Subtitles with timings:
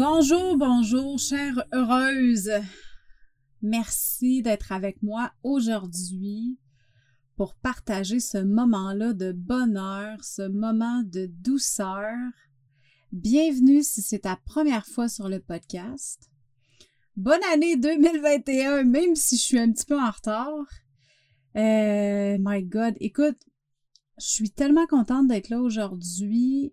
[0.00, 2.52] Bonjour, bonjour, chère heureuse.
[3.62, 6.56] Merci d'être avec moi aujourd'hui
[7.34, 12.14] pour partager ce moment-là de bonheur, ce moment de douceur.
[13.10, 16.30] Bienvenue si c'est ta première fois sur le podcast.
[17.16, 20.64] Bonne année 2021, même si je suis un petit peu en retard.
[21.56, 23.42] Euh, my God, écoute,
[24.20, 26.72] je suis tellement contente d'être là aujourd'hui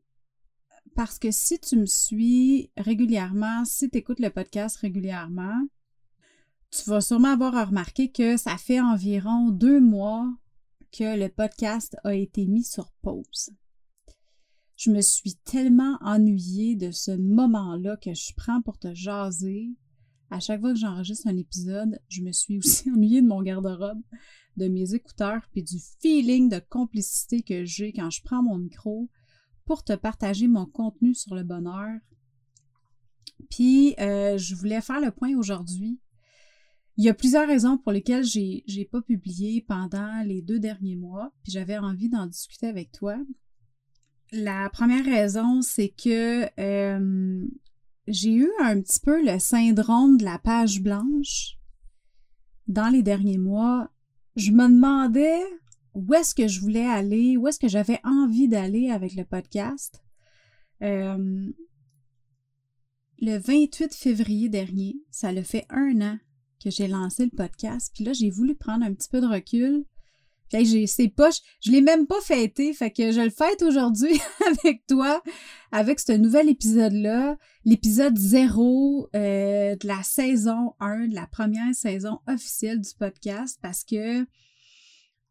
[0.95, 5.67] parce que si tu me suis régulièrement, si tu écoutes le podcast régulièrement,
[6.71, 10.33] tu vas sûrement avoir remarqué que ça fait environ deux mois
[10.93, 13.49] que le podcast a été mis sur pause.
[14.77, 19.69] Je me suis tellement ennuyée de ce moment-là que je prends pour te jaser.
[20.29, 24.01] À chaque fois que j'enregistre un épisode, je me suis aussi ennuyée de mon garde-robe,
[24.55, 29.09] de mes écouteurs, puis du feeling de complicité que j'ai quand je prends mon micro
[29.65, 31.99] pour te partager mon contenu sur le bonheur.
[33.49, 35.99] Puis, euh, je voulais faire le point aujourd'hui.
[36.97, 40.95] Il y a plusieurs raisons pour lesquelles j'ai n'ai pas publié pendant les deux derniers
[40.95, 43.17] mois, puis j'avais envie d'en discuter avec toi.
[44.31, 47.45] La première raison, c'est que euh,
[48.07, 51.57] j'ai eu un petit peu le syndrome de la page blanche
[52.67, 53.89] dans les derniers mois.
[54.35, 55.41] Je me demandais
[55.95, 60.03] où est-ce que je voulais aller, où est-ce que j'avais envie d'aller avec le podcast.
[60.83, 61.47] Euh,
[63.21, 66.17] le 28 février dernier, ça le fait un an
[66.61, 67.91] que j'ai lancé le podcast.
[67.93, 69.85] Puis là, j'ai voulu prendre un petit peu de recul.
[70.51, 71.29] Puis j'ai c'est pas,
[71.61, 74.19] je, l'ai même pas fêté, fait que je le fête aujourd'hui
[74.63, 75.23] avec toi,
[75.71, 82.19] avec ce nouvel épisode-là, l'épisode zéro euh, de la saison 1, de la première saison
[82.27, 84.25] officielle du podcast, parce que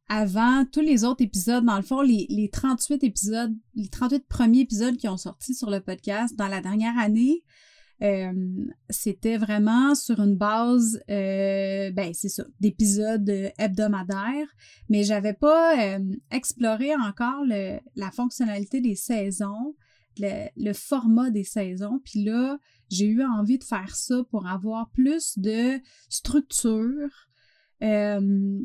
[0.09, 4.61] avant tous les autres épisodes, dans le fond, les, les 38 épisodes, les 38 premiers
[4.61, 7.43] épisodes qui ont sorti sur le podcast dans la dernière année,
[8.03, 14.49] euh, c'était vraiment sur une base, euh, ben c'est ça, d'épisodes hebdomadaires,
[14.89, 16.01] mais j'avais pas euh,
[16.31, 19.75] exploré encore la fonctionnalité des saisons,
[20.19, 22.59] le, format des saisons, puis là,
[22.91, 27.29] j'ai eu envie de faire ça pour avoir plus de structure,
[27.83, 28.59] euh,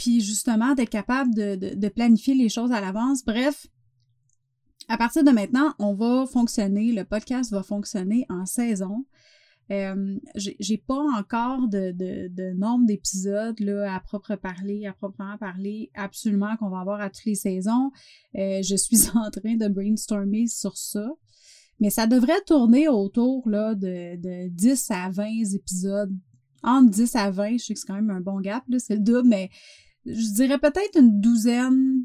[0.00, 3.22] puis justement d'être capable de, planifier les choses à l'avance.
[3.22, 3.66] Bref,
[4.88, 9.04] à partir de maintenant, on va fonctionner, le podcast va fonctionner en saison.
[9.70, 16.70] Euh, j'ai pas encore de, nombre d'épisodes à propre parler, à proprement parler, absolument qu'on
[16.70, 17.90] va avoir à toutes les saisons.
[18.38, 21.12] Euh, je suis en train de brainstormer sur ça.
[21.78, 26.12] Mais ça devrait tourner autour là, de, de 10 à 20 épisodes.
[26.62, 29.00] Entre 10 à 20, je sais que c'est quand même un bon gap, c'est le
[29.00, 29.50] double, mais
[30.12, 32.04] je dirais peut-être une douzaine,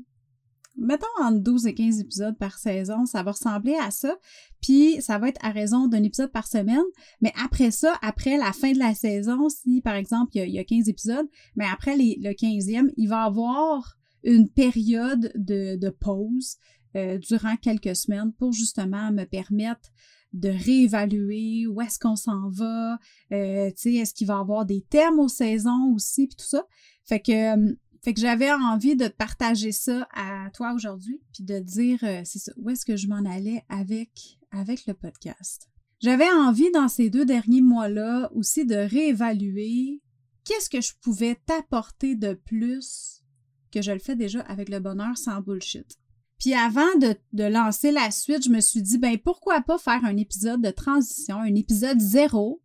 [0.77, 4.17] mettons entre 12 et 15 épisodes par saison, ça va ressembler à ça.
[4.61, 6.83] Puis ça va être à raison d'un épisode par semaine.
[7.21, 10.63] Mais après ça, après la fin de la saison, si par exemple il y a,
[10.63, 16.57] 15 épisodes, mais après le 15e, il va y avoir une période de, pause
[16.95, 19.91] euh, durant quelques semaines pour justement me permettre
[20.33, 22.99] de réévaluer où est-ce qu'on s'en va,
[23.31, 26.45] euh, tu sais, est-ce qu'il va y avoir des thèmes aux saisons aussi, puis tout
[26.45, 26.65] ça.
[27.05, 27.75] Fait que euh,
[28.05, 32.37] fait que j'avais envie de partager ça à toi aujourd'hui, puis de dire, euh, c'est
[32.37, 35.67] ça, où est-ce que je m'en allais avec, avec le podcast?
[36.01, 40.03] J'avais envie dans ces deux derniers mois-là aussi de réévaluer
[40.43, 43.23] qu'est-ce que je pouvais t'apporter de plus
[43.71, 45.97] que je le fais déjà avec le bonheur sans bullshit.
[46.39, 50.05] Puis avant de, de, lancer la suite, je me suis dit, ben pourquoi pas faire
[50.05, 52.61] un épisode de transition, un épisode zéro,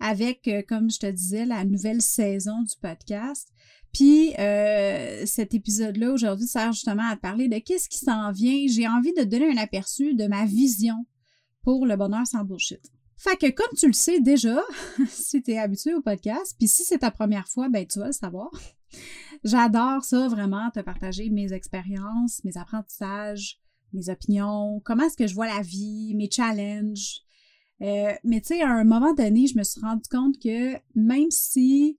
[0.00, 3.52] avec, euh, comme je te disais, la nouvelle saison du podcast.
[3.94, 8.66] Puis euh, cet épisode-là aujourd'hui sert justement à te parler de qu'est-ce qui s'en vient.
[8.68, 11.06] J'ai envie de donner un aperçu de ma vision
[11.62, 12.80] pour le bonheur sans bullshit.
[13.16, 14.60] Fait que comme tu le sais déjà,
[15.08, 18.08] si tu es habitué au podcast, puis si c'est ta première fois, ben tu vas
[18.08, 18.50] le savoir.
[19.44, 23.60] J'adore ça vraiment, te partager mes expériences, mes apprentissages,
[23.92, 27.20] mes opinions, comment est-ce que je vois la vie, mes challenges.
[27.80, 31.30] Euh, mais tu sais, à un moment donné, je me suis rendu compte que même
[31.30, 31.98] si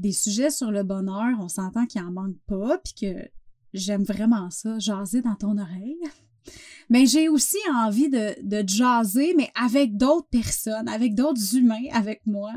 [0.00, 3.28] des sujets sur le bonheur, on s'entend qu'il en manque pas, puis que
[3.72, 6.00] j'aime vraiment ça, jaser dans ton oreille.
[6.88, 12.26] Mais j'ai aussi envie de, de jaser, mais avec d'autres personnes, avec d'autres humains avec
[12.26, 12.52] moi.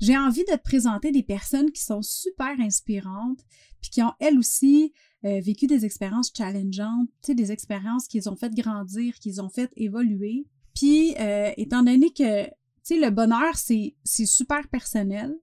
[0.00, 3.38] J'ai envie de te présenter des personnes qui sont super inspirantes,
[3.80, 4.92] puis qui ont elles aussi
[5.24, 9.48] euh, vécu des expériences challengeantes, des expériences qui les ont fait grandir, qui les ont
[9.48, 10.44] fait évoluer.
[10.74, 12.50] Puis, euh, étant donné que, tu
[12.82, 15.34] sais, le bonheur, c'est super personnel,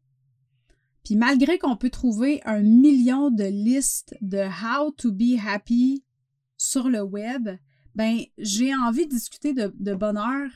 [1.03, 6.03] puis malgré qu'on peut trouver un million de listes de how to be happy
[6.57, 7.49] sur le web,
[7.95, 10.49] ben j'ai envie de discuter de, bonheur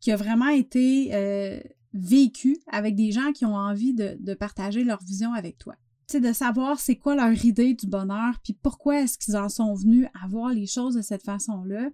[0.00, 1.60] qui a vraiment été euh,
[1.94, 5.76] vécu avec des gens qui ont envie de, partager leur vision avec toi.
[6.08, 9.48] Tu sais, de savoir c'est quoi leur idée du bonheur, puis pourquoi est-ce qu'ils en
[9.48, 11.88] sont venus à voir les choses de cette façon-là.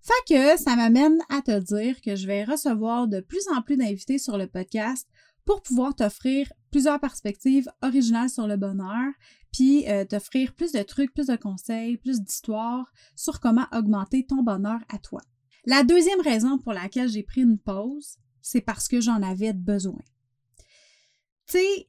[0.00, 3.76] Fait que ça m'amène à te dire que je vais recevoir de plus en plus
[3.76, 5.08] d'invités sur le podcast
[5.44, 9.12] pour pouvoir t'offrir plusieurs perspectives originales sur le bonheur,
[9.52, 14.42] puis euh, t'offrir plus de trucs, plus de conseils, plus d'histoires sur comment augmenter ton
[14.42, 15.20] bonheur à toi.
[15.66, 20.00] La deuxième raison pour laquelle j'ai pris une pause, c'est parce que j'en avais besoin.
[21.46, 21.88] Tu sais,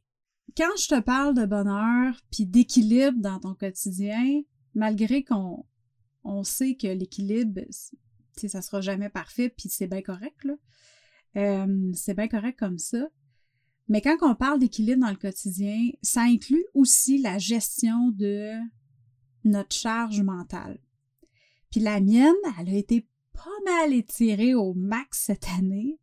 [0.55, 4.41] quand je te parle de bonheur puis d'équilibre dans ton quotidien,
[4.75, 5.65] malgré qu'on
[6.25, 7.61] on sait que l'équilibre,
[8.35, 10.53] ça sera jamais parfait puis c'est bien correct, là.
[11.35, 13.07] Euh, c'est bien correct comme ça.
[13.87, 18.51] Mais quand on parle d'équilibre dans le quotidien, ça inclut aussi la gestion de
[19.43, 20.79] notre charge mentale.
[21.69, 25.99] Puis la mienne, elle a été pas mal étirée au max cette année.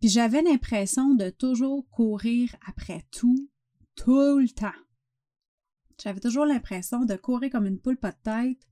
[0.00, 3.48] Puis j'avais l'impression de toujours courir après tout,
[3.94, 4.68] tout le temps.
[6.02, 8.66] J'avais toujours l'impression de courir comme une poule pas de tête.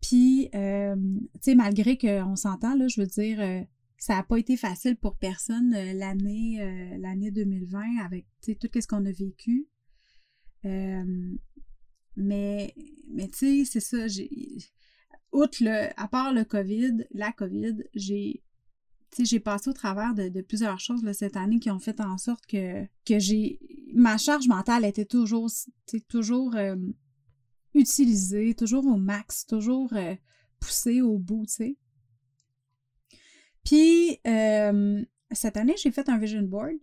[0.00, 0.96] Puis, euh,
[1.34, 3.62] tu sais, malgré qu'on s'entend, là, je veux dire, euh,
[3.98, 8.86] ça n'a pas été facile pour personne euh, l'année euh, l'année 2020 avec tout ce
[8.86, 9.68] qu'on a vécu.
[10.64, 11.36] Euh,
[12.16, 12.74] mais
[13.10, 14.06] mais tu sais, c'est ça,
[15.32, 18.42] outre le à part le COVID, la COVID, j'ai
[19.18, 22.84] j'ai passé au travers de, plusieurs choses cette année qui ont fait en sorte que,
[23.06, 23.58] que j'ai
[23.94, 25.48] ma charge mentale était toujours
[26.08, 26.54] toujours
[27.74, 29.92] utilisée, toujours au max, toujours
[30.60, 31.76] poussée au bout, tu sais.
[33.68, 36.78] Puis, euh, cette année, j'ai fait un vision board.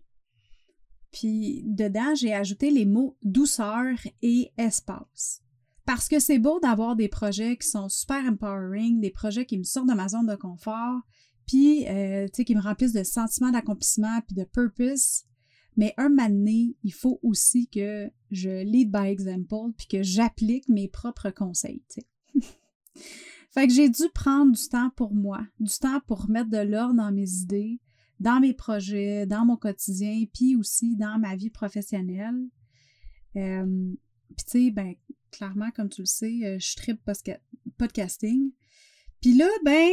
[1.11, 5.41] Puis, dedans, j'ai ajouté les mots douceur et espace.
[5.87, 9.63] Parce que c'est beau d'avoir des projets qui sont super empowering, des projets qui me
[9.63, 11.01] sortent de ma zone de confort,
[11.47, 15.23] puis, euh, qui me remplissent de sentiments d'accomplissement puis de purpose.
[15.77, 20.69] Mais un moment donné, il faut aussi que je lead by example puis que j'applique
[20.69, 21.81] mes propres conseils.
[23.55, 26.95] Fait que j'ai dû prendre du temps pour moi, du temps pour mettre de l'ordre
[26.95, 27.79] dans mes idées,
[28.19, 32.35] dans mes projets, dans mon quotidien, puis aussi dans ma vie professionnelle.
[33.37, 33.93] Euh,
[34.35, 34.95] puis tu sais, ben,
[35.31, 36.99] clairement, comme tu le sais, euh, je tripe
[37.77, 38.51] podcasting.
[39.21, 39.89] Puis là, ben,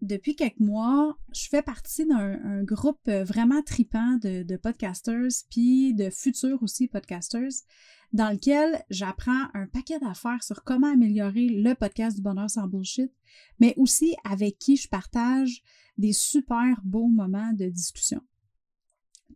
[0.00, 6.62] depuis quelques mois, je fais partie d'un groupe vraiment tripant de, podcasters, puis de futurs
[6.62, 7.64] aussi podcasters
[8.12, 13.12] dans lequel j'apprends un paquet d'affaires sur comment améliorer le podcast du bonheur sans bullshit,
[13.58, 15.62] mais aussi avec qui je partage
[15.98, 18.22] des super beaux moments de discussion.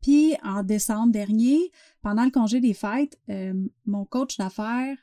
[0.00, 1.70] Puis en décembre dernier,
[2.00, 3.52] pendant le congé des fêtes, euh,
[3.84, 4.96] mon coach d'affaires,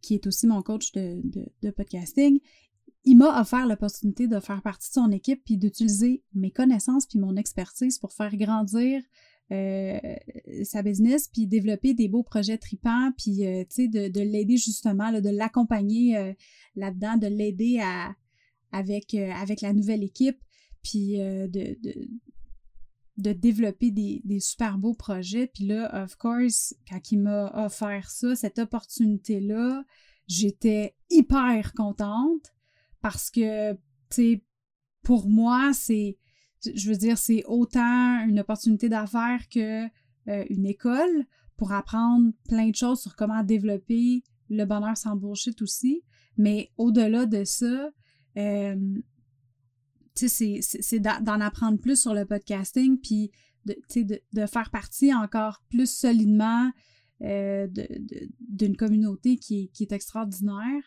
[0.00, 2.40] qui est aussi mon coach de podcasting,
[3.06, 7.20] il m'a offert l'opportunité de faire partie de son équipe puis d'utiliser mes connaissances puis
[7.20, 9.00] mon expertise pour faire grandir
[9.52, 10.00] euh,
[10.64, 14.56] sa business, puis développer des beaux projets tripants, puis euh, tu sais, de, de l'aider
[14.56, 16.32] justement, de l'accompagner euh,
[16.74, 18.16] là-dedans, de l'aider à
[18.72, 20.38] avec, avec la nouvelle équipe,
[20.82, 22.08] puis de, de,
[23.16, 25.46] de, développer des, des, super beaux projets.
[25.46, 29.84] Puis là, of course, quand il m'a offert ça, cette opportunité-là,
[30.26, 32.52] j'étais hyper contente
[33.06, 33.78] parce que, tu
[34.10, 34.44] sais,
[35.04, 36.18] pour moi, c'est
[36.74, 41.24] je veux dire, c'est autant une opportunité d'affaires que euh, une école
[41.56, 46.02] pour apprendre plein de choses sur comment développer le bonheur sans bullshit aussi.
[46.36, 47.92] Mais au-delà de ça,
[48.38, 48.98] euh,
[50.16, 53.30] c'est d'en apprendre plus sur le podcasting, puis
[53.66, 56.72] de, de, de faire partie encore plus solidement
[57.22, 57.68] euh,
[58.40, 60.82] d'une communauté qui, qui, est extraordinaire.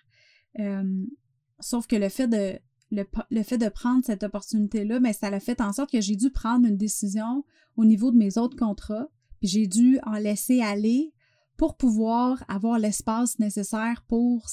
[1.59, 6.01] Sauf que le fait de prendre cette opportunité-là, mais ça l'a fait en sorte que
[6.01, 7.43] j'ai dû prendre une décision
[7.77, 9.07] au niveau de mes autres contrats,
[9.39, 11.13] puis j'ai dû en laisser aller
[11.57, 14.47] pour pouvoir avoir l'espace nécessaire pour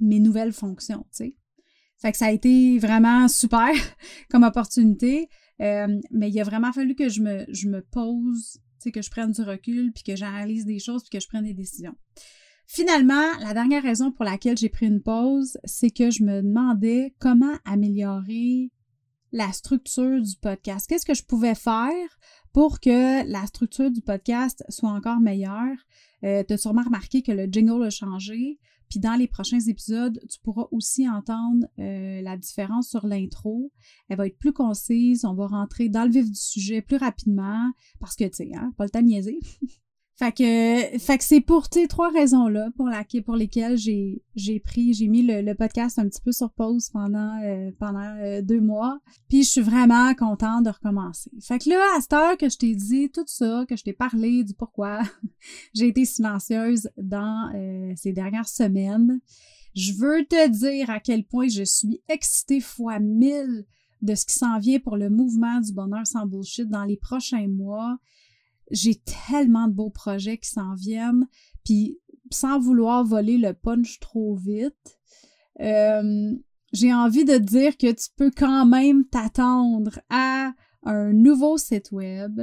[0.00, 1.06] mes nouvelles fonctions.
[1.98, 3.72] Fait que ça a été vraiment super
[4.30, 5.28] comme opportunité,
[5.60, 8.58] euh, mais il a vraiment fallu que je me, pose,
[8.92, 11.54] que je prenne du recul, puis que j'analyse des choses, puis que je prenne des
[11.54, 11.94] décisions.
[12.74, 17.14] Finalement, la dernière raison pour laquelle j'ai pris une pause, c'est que je me demandais
[17.18, 18.70] comment améliorer
[19.30, 20.86] la structure du podcast.
[20.88, 22.08] Qu'est-ce que je pouvais faire
[22.54, 25.76] pour que la structure du podcast soit encore meilleure?
[26.24, 28.58] Euh, tu as sûrement remarqué que le jingle a changé.
[28.88, 33.70] Puis dans les prochains épisodes, tu pourras aussi entendre euh, la différence sur l'intro.
[34.08, 37.70] Elle va être plus concise, on va rentrer dans le vif du sujet plus rapidement
[38.00, 39.40] parce que, tu sais, hein, pas le temps de niaiser.
[40.16, 44.60] Fait que, fait que c'est pour ces trois raisons-là pour, la, pour lesquelles j'ai, j'ai
[44.60, 48.60] pris, j'ai mis le, podcast un petit peu sur pause pendant, euh, pendant euh, deux
[48.60, 49.00] mois.
[49.28, 51.30] Puis je suis vraiment contente de recommencer.
[51.40, 53.94] Fait que là, à cette heure que je t'ai dit tout ça, que je t'ai
[53.94, 55.00] parlé du pourquoi
[55.74, 59.18] j'ai été silencieuse dans euh, ces dernières semaines,
[59.74, 63.64] je veux te dire à quel point je suis excitée fois mille
[64.02, 67.48] de ce qui s'en vient pour le mouvement du bonheur sans bullshit dans les prochains
[67.48, 67.96] mois
[68.72, 68.96] j'ai
[69.28, 71.28] tellement de beaux projets qui s'en viennent,
[71.64, 72.00] puis
[72.30, 74.98] sans vouloir voler le punch trop vite,
[75.60, 76.34] euh,
[76.72, 80.52] j'ai envie de dire que tu peux quand même t'attendre à
[80.84, 82.40] un nouveau site web,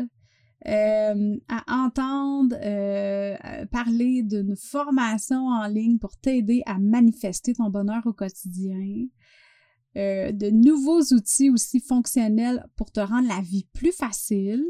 [0.67, 8.05] euh, à entendre euh, parler d'une formation en ligne pour t'aider à manifester ton bonheur
[8.05, 9.07] au quotidien,
[9.95, 14.63] de nouveaux outils aussi fonctionnels pour te rendre la vie plus facile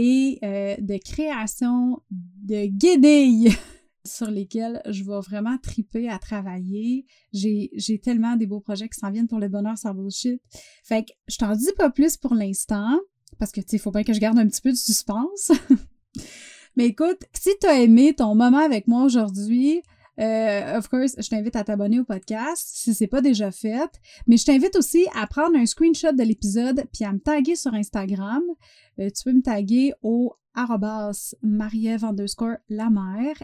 [0.00, 3.52] et euh, de création de guédilles
[4.04, 7.04] sur lesquels je vais vraiment triper à travailler.
[7.32, 10.40] J'ai, tellement des beaux projets qui s'en viennent pour le bonheur sans bullshit.
[10.84, 12.96] Fait que je t'en dis pas plus pour l'instant,
[13.40, 15.50] parce que tu sais, il faut bien que je garde un petit peu de suspense.
[16.76, 19.82] Mais écoute, si tu as aimé ton moment avec moi aujourd'hui,
[20.20, 23.90] euh, of course, je t'invite à t'abonner au podcast si c'est pas déjà fait.
[24.26, 27.72] Mais je t'invite aussi à prendre un screenshot de l'épisode puis à me taguer sur
[27.74, 28.42] Instagram.
[28.98, 32.88] Euh, tu peux me taguer au arrobas underscore la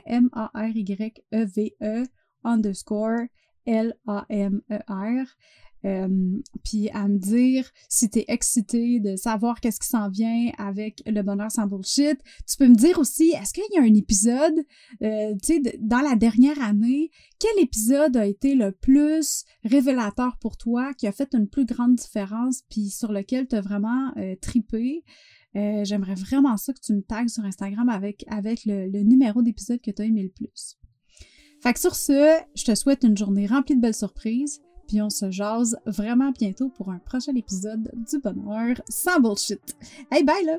[0.06, 2.06] M-A-R-Y-E-V-E -E
[2.42, 3.20] underscore
[3.66, 5.26] L-A-M-E-R.
[5.84, 6.08] Euh,
[6.64, 11.02] puis à me dire si tu es excité de savoir qu'est-ce qui s'en vient avec
[11.06, 12.18] le bonheur sans bullshit.
[12.48, 14.64] Tu peux me dire aussi, est-ce qu'il y a un épisode,
[15.02, 20.56] euh, tu sais, dans la dernière année, quel épisode a été le plus révélateur pour
[20.56, 24.36] toi, qui a fait une plus grande différence, puis sur lequel tu as vraiment euh,
[24.40, 25.04] tripé?
[25.56, 29.80] J'aimerais vraiment ça que tu me tagues sur Instagram avec, avec le, le numéro d'épisode
[29.80, 30.76] que tu as aimé le plus.
[31.62, 34.63] Fait que sur ce, je te souhaite une journée remplie de belles surprises.
[34.86, 39.76] Puis on se jase vraiment bientôt pour un prochain épisode du bonheur sans bullshit.
[40.10, 40.58] Hey, bye là!